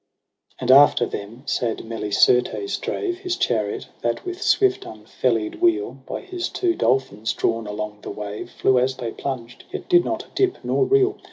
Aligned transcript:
And 0.57 0.71
after 0.71 1.05
them 1.05 1.43
sad 1.45 1.83
Melicertes 1.85 2.81
drave 2.81 3.19
His 3.19 3.35
chariot, 3.35 3.87
that 4.01 4.25
with 4.25 4.41
swift 4.41 4.81
unfeUied 4.81 5.59
wheel. 5.59 5.99
By 6.07 6.21
his 6.21 6.49
two 6.49 6.73
dolphins 6.73 7.33
drawn 7.33 7.67
along 7.67 7.99
the 8.01 8.09
wave. 8.09 8.49
Flew 8.49 8.79
as 8.79 8.95
they 8.97 9.11
plunged, 9.11 9.63
yet 9.71 9.87
did 9.87 10.03
not 10.03 10.25
dip 10.33 10.57
nor 10.63 10.85
reel. 10.85 11.17